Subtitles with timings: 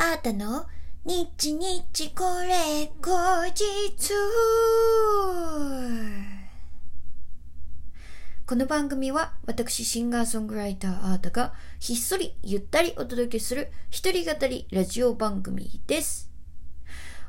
[0.00, 0.64] あーたの？
[1.04, 4.14] 日日これ後日
[8.46, 16.30] この番組は私シンガーソングライターあーたがひっそりゆったりお届けする一人語りラジオ番組です。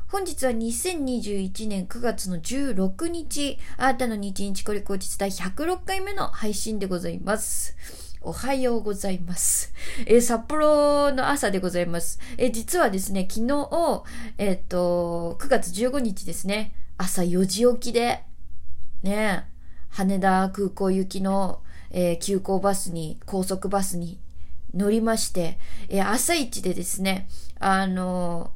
[0.09, 8.08] 本日は2021年9月の16日、あーたの日日これ後日第106回目の配信でございます。
[8.21, 9.73] おはようございます。
[10.05, 12.19] えー札幌の朝でございます。
[12.37, 14.03] えー実はですね、昨日、
[14.37, 18.23] えっ、と、9月15日ですね、朝4時起きで、
[19.03, 19.45] ね、
[19.87, 24.19] 羽田空港行きの、えー急行バスに、高速バスに
[24.73, 25.57] 乗りまして、
[25.87, 28.51] え朝一でですね、あの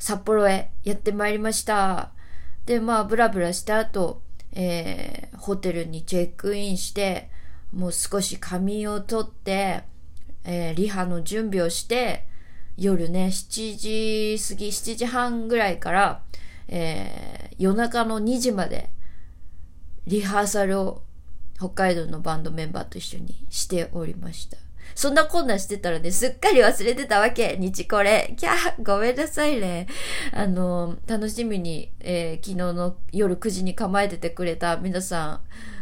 [0.00, 2.10] 札幌へやってまいりました。
[2.66, 7.30] で、まあ、ブラブラした後、えホテルにチェックインして、
[7.72, 9.82] もう少し仮眠をとって、
[10.44, 12.26] えーリハの準備をして、
[12.76, 13.76] 夜ね、7
[14.36, 16.22] 時過ぎ、7時半ぐらいから、
[16.68, 18.90] えー夜中の2時まで、
[20.06, 21.02] リハーサルを
[21.56, 24.58] 北海道のバンドメンバーと一緒にしておりました。
[24.94, 27.56] そんなこんなしてたらね、すっかり忘れてたわけ。
[27.58, 28.34] 日これ。
[28.36, 29.86] キャーごめんなさいね。
[30.32, 35.40] あの、楽しみに、えー昨日の夜9時に構えててくれた皆さん、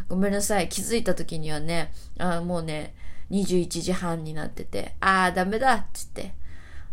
[0.09, 0.69] ごめんなさい。
[0.69, 2.95] 気づいた時にはね、あもうね、
[3.31, 6.35] 21時半になってて、あーダメだっつって。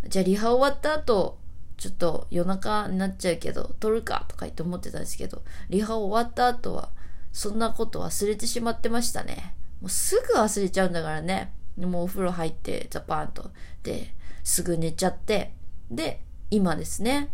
[0.07, 1.37] じゃあリハ終わった後、
[1.77, 6.89] ちょっと夜中になっちゃうけど、撮るかとか言って思ってたんですけど、リハ終わった後は、
[7.33, 9.55] そんなこと忘れてしまってましたね。
[9.81, 11.53] もうすぐ忘れちゃうんだからね。
[11.77, 13.51] もうお風呂入って、ザパーンと。
[13.83, 15.53] で、すぐ寝ちゃって。
[15.89, 17.29] で、今ですね。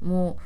[0.00, 0.38] も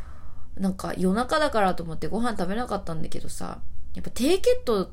[0.57, 3.61] う、なんか夜中だからと思ってご飯食べなかったんだけどさ、
[3.95, 4.91] やっぱ低血糖、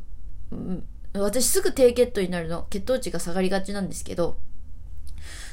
[1.13, 2.67] 私すぐ低血糖になるの。
[2.69, 4.37] 血糖値が下がりがちなんですけど、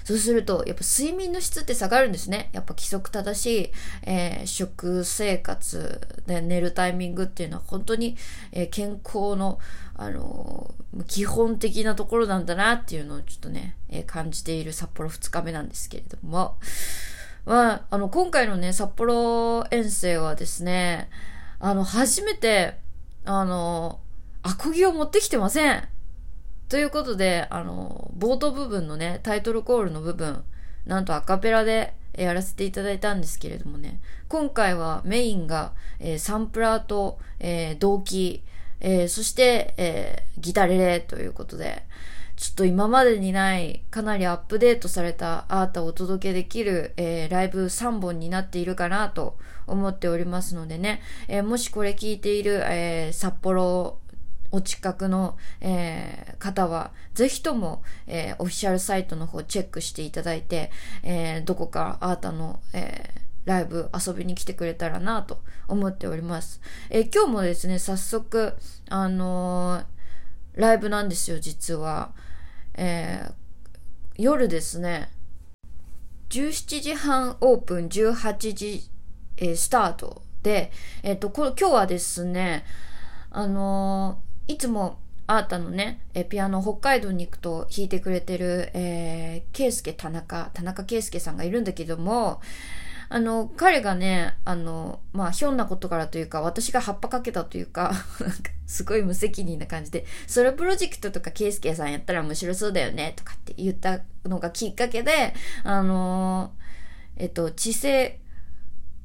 [0.05, 2.49] そうすると、やっぱ睡眠の質って下がるんですね。
[2.53, 3.73] やっぱ規則正しい、
[4.05, 8.17] えー食生活で寝るタイミングっていうのは本当に、
[8.53, 9.59] えー健康の、
[9.97, 16.57] あのー基本的なところなんだなっていうのをちょっとね、えー感じている札幌2日目なんですけれども、
[17.45, 21.09] まあ、あの、今回のね、札幌遠征はですね、
[21.59, 22.79] あの、初めて、
[23.27, 24.01] あの、
[24.43, 25.89] アコギを持ってきてません。
[26.69, 30.45] ということで、あの、冒頭部分のね、タイトルコールの部分、
[30.87, 38.43] なんとアカペラでやらせていただいたんですけれどもね、今回はメインが、えーサンプラーと、えー動機、
[38.81, 41.83] えーそして、えーギタレレということで、
[42.37, 53.99] ちょっと今までにない、かなりアップデートされたアートをお届けできる、えーライブ3本になっているかなと思っておりますのでね、えーもしこれ聞いている、えー札幌
[54.53, 60.71] お近くの、えー方は、ぜひとも、えーオフィシャルサイトの方チェックしていただいて、
[61.03, 66.61] えーどこかアータの、えーライブ遊びに来てくれたらなと思っております。
[66.91, 68.53] えー今日もですね、早速、
[68.91, 69.85] あの
[70.55, 72.13] ライブなんですよ、実は。
[72.77, 73.33] えー
[74.19, 75.11] 夜ですね、
[76.31, 78.91] 17時半オープン、18時、
[79.37, 80.73] えースタートで、
[81.03, 82.65] えっ、と、こ今日はですね、
[83.31, 92.41] あのーいつもアータのね、えピアノ北海道に行くと弾いてくれてる、えー、ケイスケ田中、田中圭介さんがいるんだけども、
[93.09, 106.53] あの、彼がね、あの、まあ、ひょんなことからというか、私が葉っぱかけたというか、 なんか、すごい無責任な感じで、ソロプロジェクトとかケイスケさんやったら面白そうだよね、とかって言ったのがきっかけで、あの
[107.17, 108.19] えっと、知性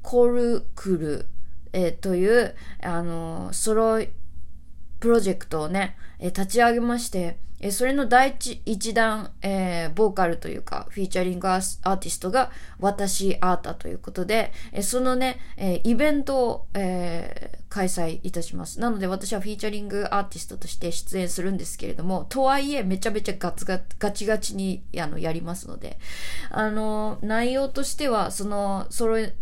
[0.02, 1.26] コルクル、
[1.72, 4.00] えーという、あのソロ
[5.02, 18.80] プロジェクトをね、え立ち上げまして、えそれの第一一弾、えーボーカルというか、フィーチャリングアーティストが私アータということで、えそのね、えイベントを、えー開催いたします。
[18.80, 25.98] なので私はフィーチャリングアーティストとして出演するんですけれども、とはいえめちゃめちゃガツガガチガチにあのやりますので、
[26.50, 29.32] あの、内容としては、その、ソロ、え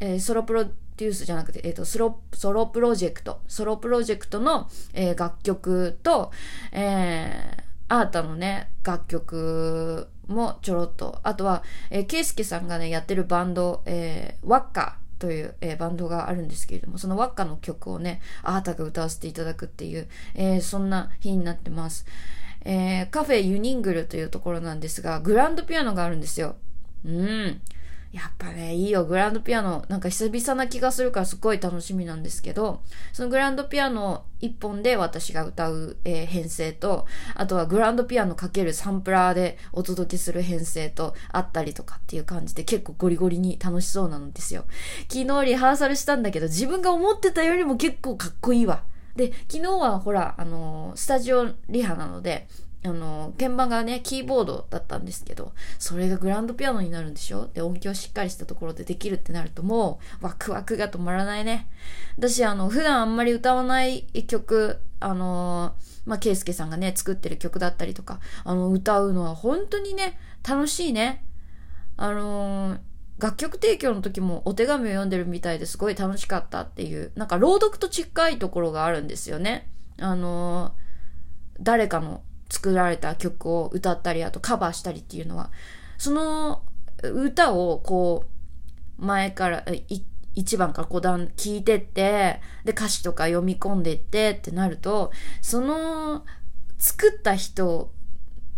[0.00, 0.66] ーソロプロ
[1.02, 6.30] デュースじゃなくて、えっ、と、ソロ、ソロプロジェクト、ソロプロジェクトの、えー楽曲と、
[6.72, 22.06] えーアータのね、楽曲もちょろっと、あとは、えー、ケイスケさんがね、やってるバンド、えーワッカという、えーバンドがあるんですけれども、そのワッカの曲をね、アータが歌わせていただくっていう、えーそんな日になってます。
[22.64, 26.56] えーカフェユニングルというところなんですが、グランドピアノがあるんですよ。
[27.04, 27.60] うん。
[28.12, 29.86] やっぱね、いいよ、グランドピアノ。
[29.88, 32.82] なんか久々な気がするからすごい楽しみなんですけど、
[33.14, 44.66] そのグランドピアノ一本で私が歌う、えー、編成と、あとはグランドピアノかけるサンプラーでお届けする編成とあったりとかっていう感じで結構ゴリゴリに楽しそうなんですよ。
[45.10, 48.84] 昨日リハーサルしたんだけど自分が思ってたよりも結構かっこいいわ。
[49.16, 52.46] で、昨日はほら、あのー、スタジオリハなので、
[52.84, 57.48] あの、鍵盤がね、キーボードだったんですけど、それがグランドピアノになるんでしょ？
[57.54, 61.68] で、音響しっかりしたところでできるってなるともう、ワクワクが止まらないね。
[62.18, 65.74] 私、あの、普段あんまり歌わない曲、あの
[66.06, 71.24] まあ、ケイスケさんがね、作ってる曲だったりとか、あの、歌うのは本当にね、楽しいね。
[71.96, 72.78] あの
[73.18, 79.70] 楽曲提供の時もお手紙を読んでるみたいですごい楽しかったっていう、なんか朗読と近いところがあるんですよね。
[80.00, 80.74] あの
[81.60, 85.50] 誰かの作られた曲を歌ったり、あとカバーしたりっていうのは、
[85.96, 86.62] その
[87.02, 88.26] 歌をこ
[88.98, 96.26] う、前から、1番から5段聞いてって、で歌詞とか読み込んでってってなると、その
[96.78, 97.90] 作った人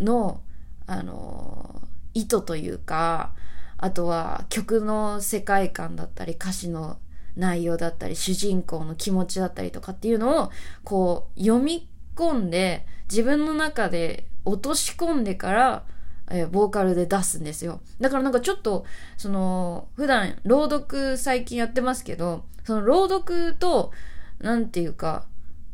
[0.01, 0.41] の、
[0.87, 1.81] あの、
[2.15, 3.33] 意図というか、
[3.77, 6.99] あとは曲の世界観だったり歌詞の
[7.37, 10.51] 内容だったり主人公の気持ちだったりとかっていうのを
[10.85, 15.85] こう読み込んで自分の中で落とし込んでから、
[16.31, 17.81] えー、ボーカルで出すんですよ。
[18.01, 18.85] だからなんかちょっと、
[19.17, 23.93] その、普段朗読最近やってますけど、その朗読と、
[24.41, 25.27] なんていうか、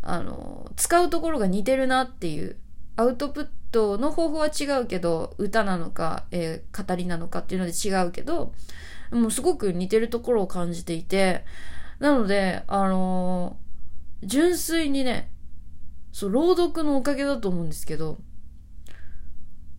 [0.02, 2.56] あの、使うところが似てるなっていう、
[2.96, 8.52] アウトプットの方法は違うけど、歌なのか、えー、語りなのかっていうので違うけど、
[9.10, 11.44] もうすごく似てるところを感じていて、
[11.98, 15.30] なので、あのー、純粋にね、
[16.12, 18.18] そう、朗読のおかげだと思うんですけど、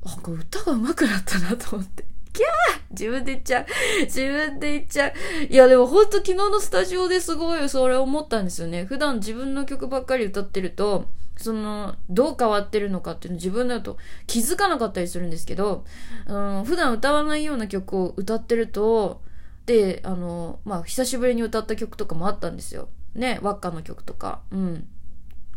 [0.04, 2.06] なんか歌が上手くなったなと思って。
[2.34, 3.66] キャー自分で言っちゃう。
[4.06, 5.14] 自分で言っちゃう。
[5.50, 8.86] いや、でもほんと昨日のスタジオですごいそれ思ったんですよね。
[8.86, 13.98] 普段自分の曲ばっかり歌ってると、その、どう変わってるのかっていうの自分だと
[14.28, 15.84] 気づかなかったりするんですけど、
[16.28, 19.22] うん、普段歌わないような曲を歌ってると、
[19.66, 22.88] で、あの、まあ、久しぶりに歌った曲とかもあったんですよ。
[23.14, 24.42] ね、輪っかの曲とか。
[24.52, 24.88] うん。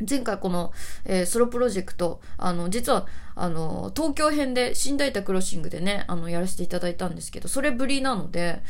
[0.08, 0.72] 前回この、
[1.04, 8.62] えー、ソロプロジェクト、あの、実は、あの、東京編で、新大田クロッシングでね、あの、やらせていただいたんですけど、それぶりなので、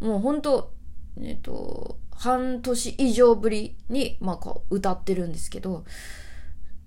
[0.00, 0.76] もう本当
[1.22, 5.84] えっ、ー、と、半年以上ぶりに、まあ、こう、歌ってるんですけど、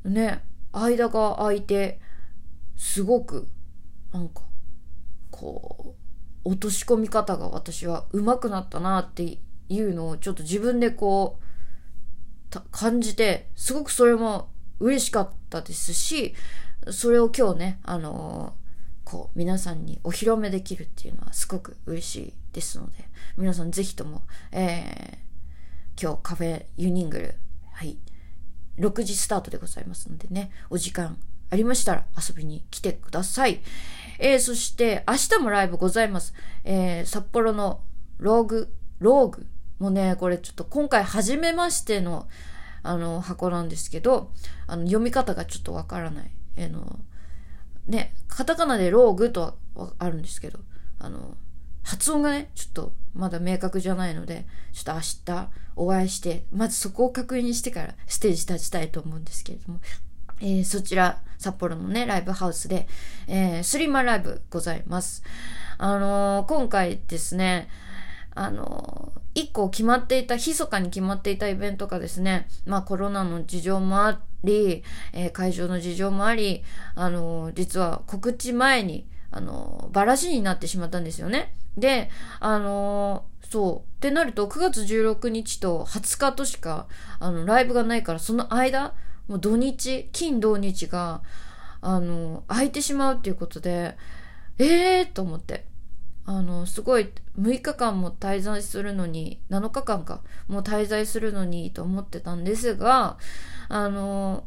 [0.06, 2.00] ね、間が空いて、
[2.78, 3.48] すごく、
[4.12, 4.44] なんか、
[5.32, 5.96] こ
[6.46, 11.44] う、落とし込み方が私は上手くなったなっていうのをちょっと自分でこう、
[12.72, 14.50] 感じて、すごくそれも
[14.80, 16.34] 嬉しかったですし、
[16.92, 27.36] それを今日ね、あのー、こう、皆さんにお披露目できるっていうのはすごく嬉しいですので、皆さんぜひとも、えー、今日カフェユニングル、
[27.74, 27.98] はい、
[28.78, 31.18] 6時スタートでございますのでね、お時間
[31.50, 33.62] ありましたら遊びに来てください。
[34.20, 36.34] えー、そして明日もライブございます。
[36.64, 37.82] えー、札幌の
[38.18, 39.48] ローグ、ローグ
[39.80, 42.28] もうね、これちょっと今回初めましての、
[42.84, 44.32] あの、箱なんですけど、
[44.68, 46.32] あの、読み方がちょっとわからない。
[46.56, 47.00] えの、
[47.88, 50.60] ね、カタカナでローグとはあるんですけど、
[51.00, 51.38] あの、
[51.84, 59.80] 発音がね、ちょっとまだ明確じゃないので、ちょっと明日お会いして、まずそこを確認してからステージ立ちたいと思うんですけれども、
[60.42, 62.88] えー、そちら、札幌のね、ライブハウスで、
[63.28, 65.24] えー、スリーマライブございます。
[65.78, 67.70] あのー、今回ですね、
[68.36, 74.84] あの、一個決まっていた、密かに決まっていたイベントがですね、まあコロナの事情もあり、
[75.14, 76.64] えー、会場の事情もあり、
[76.96, 81.54] あの、実は告知前に、あの、バラシになってしまったんですよね。
[81.78, 82.10] で、
[82.40, 83.90] あのそう。
[83.90, 86.88] ってなると、9月16日と20日としか、
[87.20, 88.94] あの、ライブがないから、その間、
[89.28, 91.22] もう土日、金土日が、
[91.82, 93.98] あの、空いてしまうっていうことで、
[94.60, 95.66] ええー、と思って。
[96.30, 97.10] あの、すごい、
[97.40, 103.18] 6日間も滞在するのに、7日間か、もう滞在するのにと思ってたんですが、
[103.68, 104.44] あの、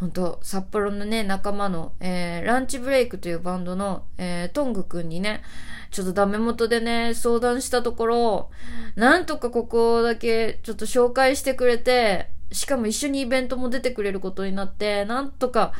[0.00, 5.42] 本当札幌のね、仲間の、えー、ランチブレイクというバンドの、えー、トングくんにね、
[5.90, 8.50] ちょっとダメ元でね、相談したところ、
[8.96, 15.74] なんとかここだけちょっと紹介してくれて、しかも一緒にイベントも出てくれることになって、なんとか、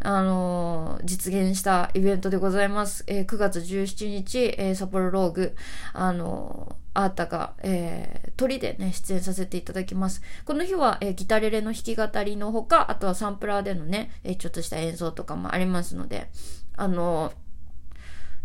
[0.00, 3.04] あのー、実現したイベントでございます。
[3.06, 5.56] えー、9月17日、えー、札幌ローグ、
[5.92, 10.22] あのあーたが、えー、鳥でね、出演させていただきます。
[10.44, 16.30] この日は、えー、ギタレレの弾き語りのほか、あとはサンプラーでのね、えー、ちょっとした演奏とかもありますので、
[16.76, 17.32] あの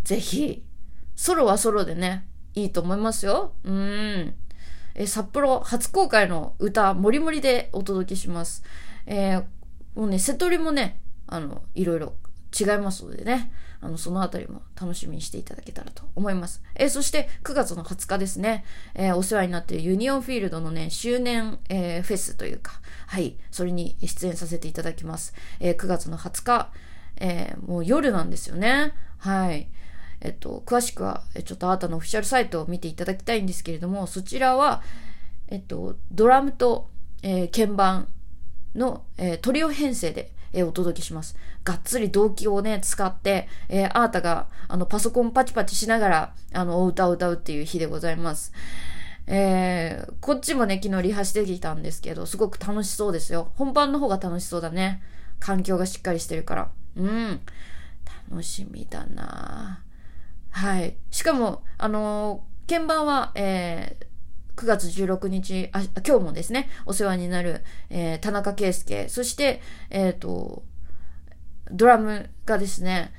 [0.04, 0.64] ぜひ、
[1.16, 3.54] ソロはソロでね、いいと思いますよ。
[3.64, 4.36] うん。
[4.96, 8.64] え札幌初公開の歌、もりもりでお届けします。
[9.06, 9.44] えー、
[9.96, 12.14] もうね、瀬戸りもね、あの、いろいろ
[12.58, 16.62] 違いますのでね、あの、そのあたりも楽しみにしていただけたらと思います。
[16.76, 25.34] えー、そして9月の20日ですね、えー、お世話になっているユニオンフィールドのね、周年、えー、フェスというか、はい、それに出演させていただきます。
[25.60, 26.72] え9月の20日、
[27.18, 28.94] えもう夜なんですよね。
[29.18, 29.70] はい。
[30.22, 34.84] えっと、詳しくは、ちょっとあなたのオフィシャルサイトを見ていただきたいんですけれども、そちらは、
[35.48, 36.90] えっと、ドラムと、
[37.24, 38.08] え、鍵盤
[38.76, 41.36] の、え、トリオ編成で、えー、お届けします。
[41.64, 48.54] がっつり動機をね、使って、えー、あーたが、あの、パソコンパチパチしながら、あの、お歌を歌うっていう日でございます。
[49.28, 53.52] えー、こっちもね、昨日リハしてきたんですけど、すごく楽しそうですよ。
[53.56, 55.02] 本番の方が楽しそうだね。
[55.40, 56.72] 環境がしっかりしてるから。
[56.98, 57.42] うん。
[58.30, 59.84] 楽しみだな
[60.50, 60.96] はい。
[61.12, 64.06] しかも、あのー、鍵盤は、えー、
[64.56, 70.64] 9月16日、あ、今日もですね、お世話になる、えー、田中圭介、そして、えっ、ー、と、
[71.72, 73.14] ドラムがですね、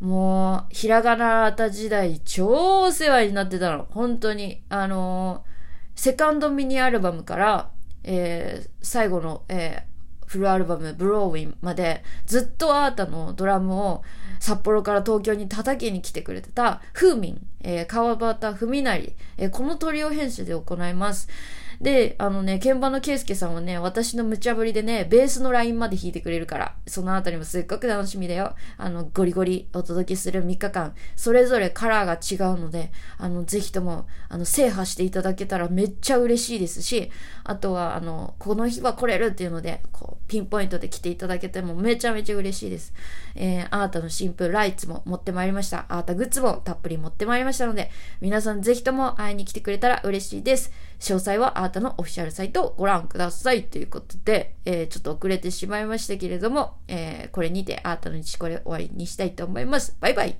[0.00, 3.86] もう、ひらがなあた時代、超お世話になってたの。
[3.90, 4.62] 本当に。
[4.68, 7.70] あのー、セカンドミニアルバムから、
[8.02, 9.91] えー、最後の、えー、
[10.32, 14.02] フルアルバム、ブローウィンまで、ずっとアータのドラムを、
[14.40, 21.28] 札幌から東京に叩きに来てくれてた、風民、えー、川端文成、えー、このトリオ編集で行います。
[21.82, 28.54] で、あのね、鍵盤の圭介さんはね、私の無茶ぶりでね、ベースのラインまで弾いてくれるから、そのあたりもすっごく楽しみだよ。
[28.78, 37.10] あの、ゴリゴリお届けする3日間、それぞれカラーが違うので、あの、ぜひとも、あの、制覇していただけたらめっちゃ嬉しいですし、
[37.42, 42.94] あとは、あの、この日は来れるっていうので、こう、ピンポイントで来ていただけてもめちゃめちゃ嬉しいです。
[43.34, 45.84] えー、あーたの新風ライツも持ってまいりました。
[45.90, 47.90] あーたグッズもたっぷり持ってまいりましたので、
[48.22, 50.72] 皆さんぜひとも会いに来てくれたら嬉しいです。
[51.00, 59.94] 詳細はあーたのオフィシャルサイトをご覧くださいということで、えー、ちょっと遅れてしまいましたけれども、えー、これにてあーたの日これ終わりにしたいと思います。
[60.00, 60.38] バイバイ